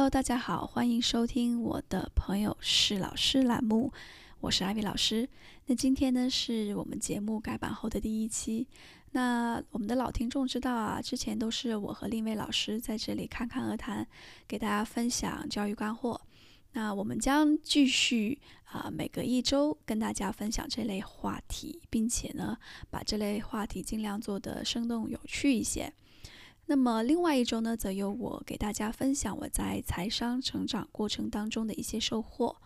[0.00, 3.92] Hello，大家好，欢迎收听我的朋友是老师栏目，
[4.40, 5.28] 我是艾薇老师。
[5.66, 8.66] 那今天呢是我们节目改版后的第一期。
[9.10, 14.06] 那我们的老听众知道啊，之前都是我和另一位老师在这里侃侃而谈，
[14.48, 16.18] 给大家分享教育干货。
[16.72, 18.40] 那我们将继续
[18.72, 22.56] 啊、每隔一周跟大家分享这类话题，并且呢，
[22.88, 25.92] 把这类话题尽量做得生动有趣一些。
[26.70, 32.56] 那么另外一周呢，则由我给大家分享我在财商成长过程当中的一些收获，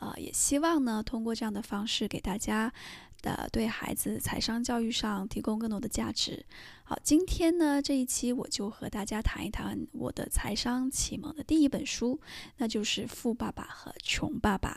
[0.00, 2.72] 呃，也希望呢，通过这样的方式给大家
[3.20, 6.44] 的对孩子财商教育上提供更多的价值。
[6.82, 12.20] 好，今天呢，这一期我就和大家谈一谈我的财商启蒙的第一本书，
[12.56, 14.76] 那就是《富爸爸和穷爸爸》。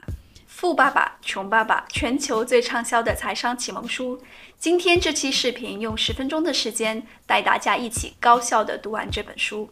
[0.57, 4.17] 富爸爸穷爸爸，全球最畅销的财商启蒙书。
[4.57, 9.69] 今天这期视频用十分钟的时间带大家一起高效地读完这本书。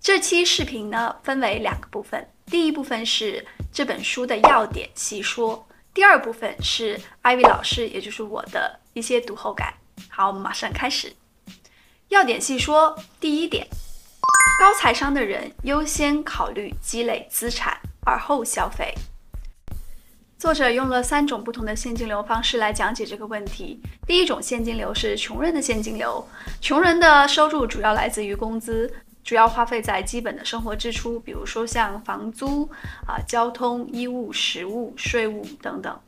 [0.00, 9.72] 这期视频呢，分为两个部分，第一部分是这本书的要点细说，第二部分是艾薇老师，也就是我的一些读后感。
[10.08, 11.14] 好，我们马上开始。
[12.08, 13.64] 要点细说，第一点，
[14.58, 18.92] 高财商的人优先考虑积累资产，而后消费。
[20.38, 23.82] 作者用了三种不同的现金流方式来讲解这个问题。
[24.06, 26.24] 第一种现金流是穷人的现金流，
[26.60, 28.88] 穷人的收入主要来自于工资，
[29.24, 32.70] 主要花费在基本的生活支出，比如说像房租、
[33.04, 35.98] 啊交通、衣物、食物、税务等等。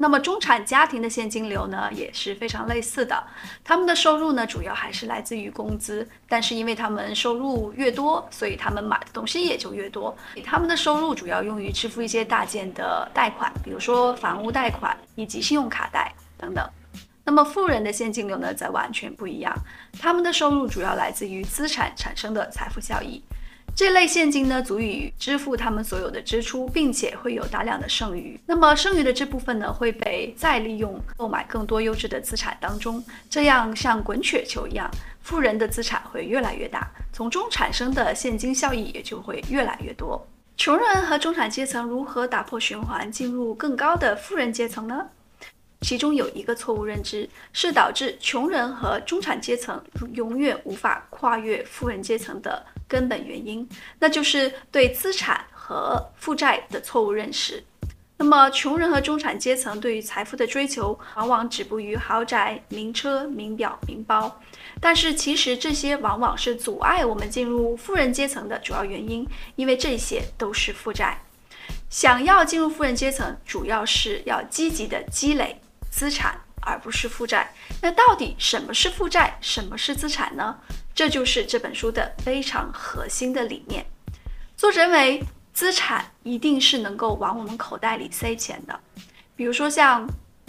[0.00, 3.20] 那么中产家庭的现金流呢，也是非常类似的。
[3.64, 10.16] 他们的收入呢，主要还是来自于工资，但是因为他们收入越多，所以他们买的东西也就越多。
[10.44, 16.64] 他们的收入主要用于支付一些大件的贷款，比如说房屋贷款以及信用卡贷等等。
[17.24, 19.52] 那么富人的现金流呢，则完全不一样，
[20.00, 23.20] 他们的收入主要来自于资产产生的财富效益。
[23.78, 28.36] 这类现金呢，足以支付他们所有的支出，并且会有大量的剩余。
[28.44, 33.00] 那么剩余的这部分呢，会被再利用购买更多优质的资产当中，
[33.30, 34.90] 这样像滚雪球一样，
[35.22, 40.26] 富人的资产会越来越大，从中产生的现金效益也就会越来越多。
[40.56, 45.06] 穷人和中产阶层如何打破循环，进入更高的富人阶层呢？
[45.82, 49.80] 其中有一个错误认知，是导致穷人和中产阶层
[50.14, 53.68] 永远无法跨越富人阶层的根本原因，
[54.00, 57.62] 那就是对资产和负债的错误认识。
[58.16, 64.40] 那么，穷人和中产阶层对于财富的追求，往往止步于豪宅、名车、名表、名包，
[64.80, 71.22] 但是其实这些往往是阻碍我们进入富人阶层的主要原因，因为这些都是负债。
[71.88, 75.60] 想要进入富人阶层，主要是要积极的积累。
[75.90, 80.56] 资产而不是负债，那到底什么是负债，什么是资产呢？
[80.98, 83.86] 这就是这本书的非常核心的理念。
[84.56, 85.22] 作者认为，
[85.52, 88.80] 资产一定是能够往我们口袋里塞钱的，
[89.36, 90.04] 比如说像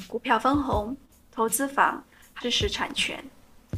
[0.07, 0.97] 股票分红、
[1.31, 2.03] 投资房、
[2.39, 3.23] 知识产权。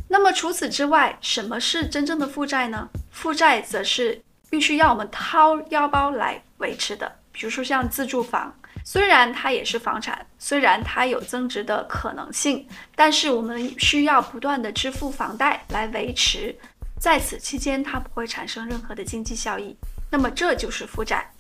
[0.08, 2.88] 那么除此之外，什么是真正的负债呢？
[3.12, 8.56] 负债则是必须要我们掏腰包来维持的，比如说像自住房。
[8.84, 16.56] 虽然它也是房产，虽然它有增值的可能性，但是我们需要不断的支付房贷来维持，
[17.00, 19.76] 在此期间它不会产生任何的经济效益，
[20.10, 21.32] 那么这就是负债。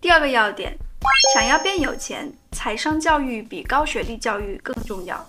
[0.00, 0.76] 第二个要点，
[1.34, 5.24] 想要变有钱，财商教育比高学历教育更重要。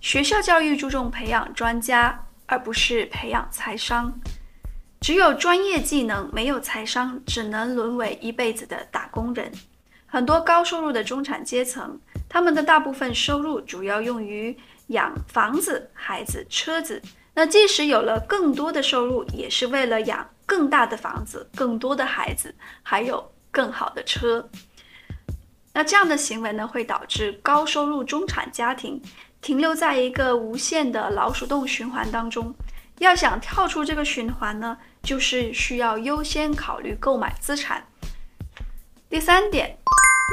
[0.00, 4.12] 学校教育注重培养专家，而不是培养财商。
[5.00, 9.50] 只有专业技能，没有财商，只能沦为一辈子的打工人。
[10.10, 14.56] 很多高收入的中产阶层，他们的大部分收入主要用于
[14.88, 17.00] 养房子、孩子、车子。
[17.34, 24.48] 那即使有了更多的收入，也是为了养更大的房子、更多的孩子，还有更好的车。
[25.74, 29.00] 那这样的行为呢，会导致高收入中产家庭
[29.42, 32.52] 停留在一个无限的老鼠洞循环当中。
[32.98, 37.84] 要想跳出这个循环呢，就是需要优先考虑购买资产。
[39.10, 39.74] 第三点。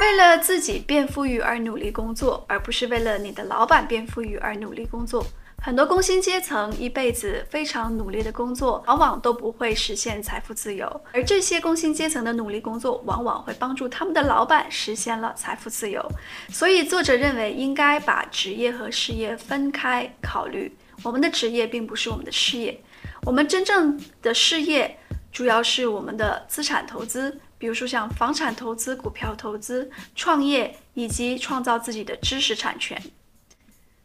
[0.02, 5.24] 为了自己变富裕而努力工作，而不是为了你的老板变富裕而努力工作。
[5.62, 11.00] 很多工薪阶层一辈子非常努力的工作，往往都不会实现财富自由。
[11.12, 16.06] 而这些工薪阶层的努力工作，往往会帮助他们的老板实现了财富自由。
[16.50, 20.76] 所以，作者认为应该把职业和事业分开考虑。
[21.02, 22.78] 我们的职业并不是我们的事业，
[23.24, 24.98] 我们真正的事业
[25.32, 27.40] 主要是我们的资产投资。
[27.58, 33.00] 比如说像房产投资、股票投资、创业以及创造自己的知识产权。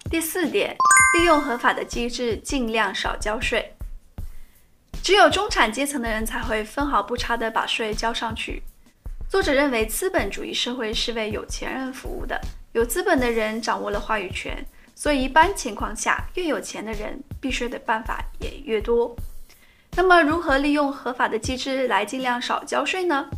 [0.10, 0.76] 第四点，
[1.18, 3.74] 利用合法的机制，尽量少交税。
[5.04, 8.64] 只有中产阶层的人才会分毫不差地把税交上去。
[9.30, 12.40] 作者认为，资本主义社会是为有钱人服务的，
[12.74, 19.16] 有资本的人掌握了话语权，所以一般情况下，越有钱的人避税的办法也越多。
[19.96, 23.30] 那么，如何利用合法的机制来尽量少交税呢？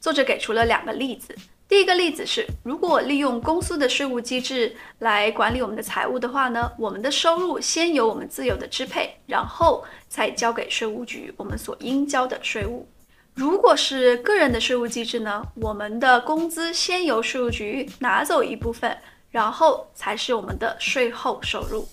[0.00, 1.34] 作者给出了两个例子。
[1.68, 12.88] 第一个例子是，如果利用公司的税务机制来管理我们的财务的话呢，我们的收入先由我们自由的支配，然后再交给税务局我们所应交的税务。
[13.34, 18.96] 如果是个人的税务机制呢，我们的工资先由税务局拿走一部分，
[19.30, 21.86] 然后才是我们的税后收入。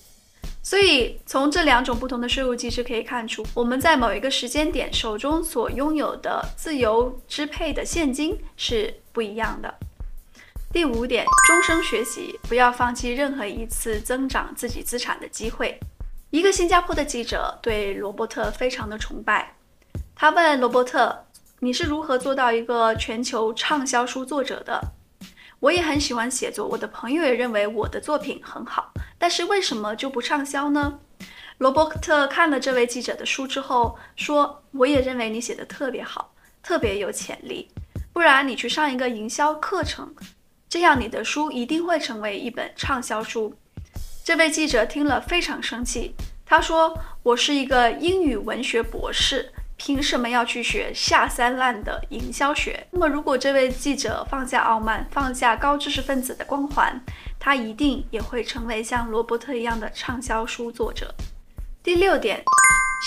[0.65, 9.71] 所以，从这两种不同的税务机制可以看出，我们在某一个时间点手中所拥有的自由支配的现金是不一样的。
[10.73, 15.79] 第五点，终生学习，不要放弃任何一次增长自己资产的机会。
[16.31, 19.55] 一个新加坡的记者对罗伯特非常的崇拜，
[20.15, 21.27] 他问罗伯特
[21.61, 24.81] ：“你是如何做到一个全球畅销书作者的？”
[25.65, 30.99] 我也很喜欢写作，我的朋友也认为我的作品很好，但是为什么就不畅销呢？
[31.57, 37.67] 罗伯特看了这位记者的书之后说：“我也认为你写的特别好，特别有潜力。
[38.13, 40.13] 不然你去上一个营销课程，
[40.69, 43.51] 这样你的书一定会成为一本畅销书。”
[44.23, 46.13] 这位记者听了非常生气，
[46.45, 52.87] 他说：“我是一个英语文学博士。”凭什么要去学下三滥的营销学？
[52.91, 56.99] 那么，如果这位记者放下傲慢，放下高知识分子的光环，
[57.39, 61.13] 他一定也会成为像罗伯特一样的畅销书作者。
[61.83, 62.41] 第六点，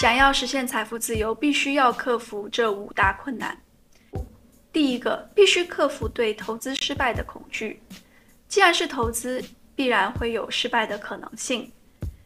[0.01, 3.59] 想要实现财富自由，必须要克服这五大困难。
[4.71, 7.83] 第一个，必须克服对投资失败的恐惧。
[8.47, 9.43] 既然是投资，
[9.75, 11.73] 必然会有失败的可能性，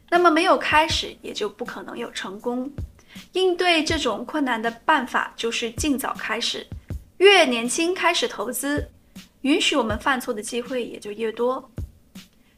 [0.09, 2.69] 那么没有开始，也就不可能有成功。
[3.33, 6.65] 应对这种困难的办法就是尽早开始，
[7.17, 8.89] 越年轻开始投资，
[9.41, 11.71] 允许我们犯错的机会也就越多。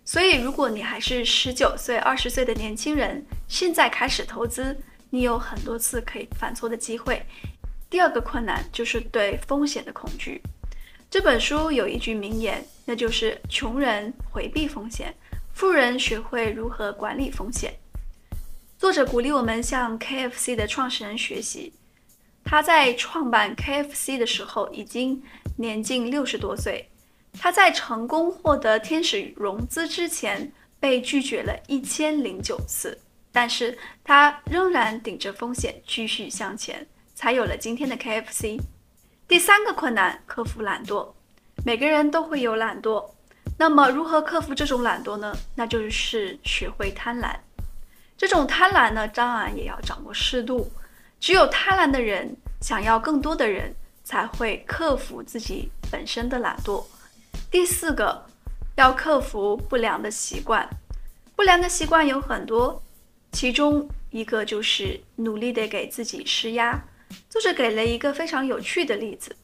[0.03, 4.77] 所以，如果你还是十九岁、二十岁的年轻人，现在开始投资，
[5.09, 7.25] 你有很多次可以犯错的机会。
[7.89, 10.41] 第二个困难就是对风险的恐惧。
[11.09, 15.15] 这本书有一句名言，那就是“穷人回避风险，
[15.53, 17.73] 富人学会如何管理风险”。
[18.77, 21.73] 作者鼓励我们向 KFC 的创始人学习。
[22.43, 25.23] 他在创办 KFC 的时候已经
[25.57, 26.89] 年近六十多岁。
[27.39, 32.97] 他在成功获得天使融资之前被拒绝了一千零九次，
[33.31, 38.59] 但是他仍然顶着风险继续向前，才有了今天的 KFC。
[39.27, 41.13] 第三个困难，克服懒惰。
[41.65, 43.09] 每个人都会有懒惰，
[43.57, 45.35] 那么如何克服这种懒惰呢？
[45.55, 47.35] 那就是学会贪婪。
[48.17, 50.71] 这种贪婪呢，当然也要掌握适度。
[51.19, 53.73] 只有贪婪的人，想要更多的人，
[54.03, 56.83] 才会克服自己本身的懒惰。
[57.51, 58.25] 第四个，
[58.75, 60.67] 要克服不良的习惯。
[61.35, 62.81] 不良的习惯有很多，
[63.31, 66.79] 其中一个就是努力地给自己施压。
[67.29, 69.35] 作者给了一个非常有趣的例子。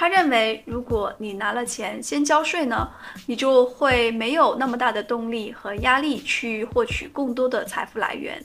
[0.00, 2.88] 他认为，如果你拿了钱先交税呢，
[3.26, 8.42] 你就会没有那么大的动力和压力去获取更多的财富来源。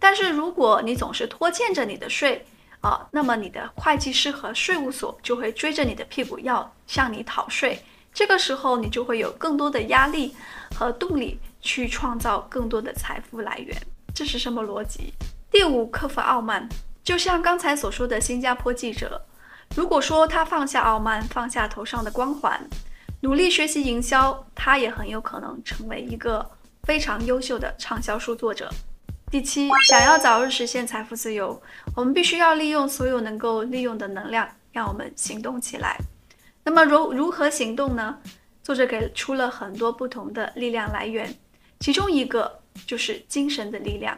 [0.00, 2.44] 但是，如果你总是拖欠着你的税，
[2.80, 7.78] 啊，那么你的会计师和税务所就会追着你的屁股要向你讨税。
[8.12, 10.34] 这个时候，你就会有更多的压力
[10.74, 13.80] 和动力去创造更多的财富来源。
[14.12, 15.12] 这是什么逻辑？
[15.52, 16.68] 第五，克服傲慢，
[17.04, 19.24] 就像刚才所说的新加坡记者。
[19.74, 22.60] 如果说他放下傲慢，放下头上的光环，
[23.20, 26.48] 努力学习营销，他也很有可能成为一个
[26.84, 28.70] 非常优秀的畅销书作者。
[29.30, 31.60] 第七，想要早日实现财富自由，
[31.94, 35.98] 我们必须要利用所有能够利用的能量，让我们行动起来。
[36.62, 38.18] 那么如如何行动呢？
[38.62, 41.32] 作者给出了很多不同的力量来源，
[41.80, 44.16] 其中一个就是精神的力量。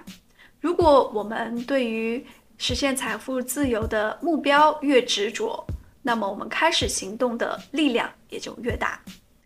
[0.61, 2.25] 如果我们对于
[2.59, 5.65] 实现财富自由的目标越执着，
[6.03, 9.01] 那么我们开始行动的力量也就越大。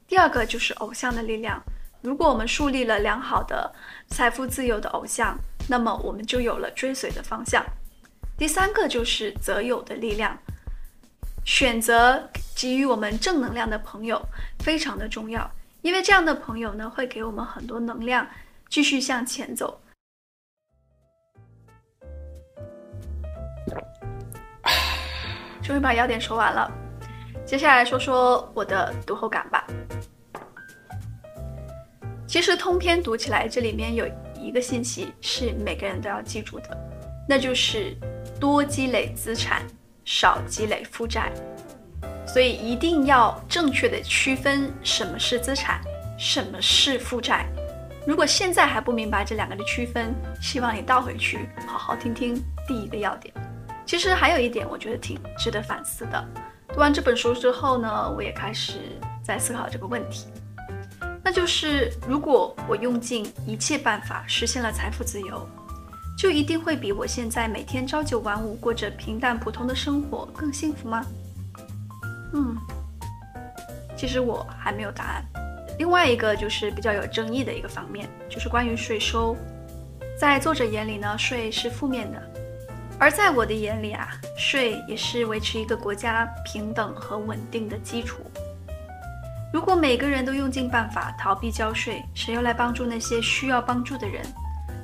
[0.08, 1.62] 第二个就是偶像的力量。
[2.00, 3.72] 如果我们树立了良好的
[4.08, 5.38] 财富自由的偶像，
[5.68, 7.64] 那么我们就有了追随的方向。
[8.36, 10.36] 第三个就是择友的力量。
[11.44, 14.24] 选择给予我们正能量的朋友
[14.60, 15.50] 非常的重要，
[15.82, 18.24] 因为这样的朋友呢，会给我们很多能量，
[18.68, 19.81] 继续向前走。
[25.62, 26.70] 终于把要点说完了，
[27.46, 29.64] 接下来说说我的读后感吧。
[32.26, 36.76] 其实通篇读起来，这里面有一个信息是每个人都要记住的，
[37.28, 37.96] 那就是
[38.40, 39.62] 多积累资产，
[40.04, 41.30] 少积累负债。
[42.26, 45.80] 所以一定要正确的区分什么是资产，
[46.18, 47.46] 什么是负债。
[48.06, 53.32] 如果现在还不明白这两个的区分，希望你倒回去好好听听第一个要点。
[53.92, 56.28] 其实还有一点，我觉得挺值得反思的。
[56.68, 60.28] 读完这本书之后呢，我也开始在思考这个问题，
[61.22, 65.46] 那就是如果我用尽一切办法实现了财富自由，
[66.16, 71.04] 就一定会比我现在每天朝九晚五过着平淡普通的生活更幸福吗？
[72.32, 72.56] 嗯，
[73.94, 75.22] 其实我还没有答案。
[75.78, 79.36] 另外一个就是比较有争议的一个方面，就是关于税收。
[80.18, 82.18] 在作者眼里呢，税是负面的；
[83.02, 88.18] 而在我的眼里啊，税也是维持一个国家平等和稳定的基础。
[89.52, 94.22] 如果每个人都用尽办法逃避交税，谁又来帮助那些需要帮助的人？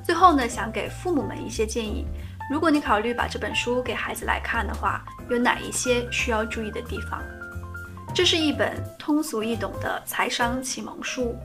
[0.03, 2.05] 最后呢，想给父母们一些建议：
[2.51, 7.23] 如果你考虑把这本书给孩子来看的话，有哪一些需要注意的地方？
[8.13, 11.37] 这是一本通俗易懂的财商启蒙书，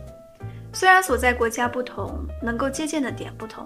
[0.73, 3.65] 虽然所在国家不同，能够借鉴的点不同，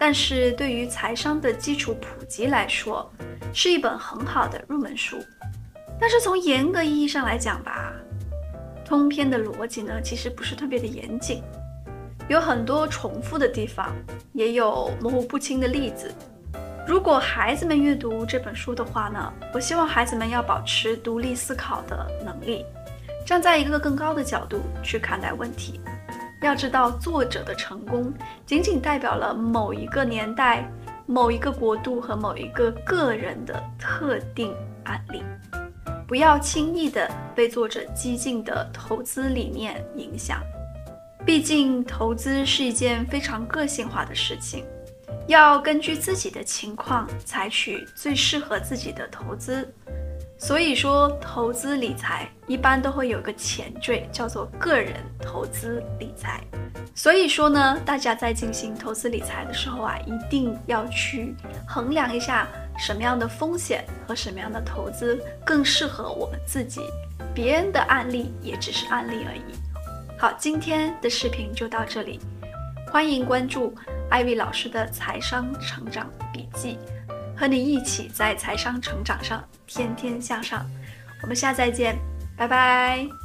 [0.00, 3.12] 但是对于财商的基础普及来说，
[3.52, 5.18] 是一本很好的入门书。
[6.00, 7.92] 但是从严格意义上来讲吧，
[8.82, 11.42] 通篇的逻辑呢，其实不是特别的严谨，
[12.30, 13.94] 有很多重复的地方，
[14.32, 16.10] 也有模糊不清的例子。
[16.88, 22.64] 如果孩子们阅读这本书的话呢，我希望孩子们要保持独立思考的能力，
[23.26, 25.78] 站在一个更高的角度去看待问题。
[26.46, 28.12] 要知道，作者的成功
[28.46, 30.70] 仅仅代表了某一个年代、
[31.06, 34.54] 某一个国度和某一个个人的特定
[34.84, 35.22] 案例。
[36.08, 40.40] 不要轻易的被作者激进的投资理念影响，
[41.24, 44.64] 毕竟投资是一件非常个性化的事情。
[45.28, 49.72] 要根据自己的情况采取最适合自己的投资，
[50.40, 56.42] 所以说投资理财一般都会有个前缀，叫做个人投资理财。
[56.94, 61.36] 所以说呢，大家在进行投资理财的时候啊，一定要去
[61.68, 66.80] 衡量一下什么样的风险和什么样的投资更适合我们自己，
[67.34, 69.42] 别人的案例也只是案例而已。
[70.18, 72.18] 好，今天的视频就到这里，
[72.90, 73.74] 欢迎关注。
[74.08, 76.76] 艾薇老师的财商成长笔记，
[77.40, 80.68] 和你一起在财商成长上天天向上。
[81.22, 81.96] 我们下再见，
[82.36, 83.20] 拜拜。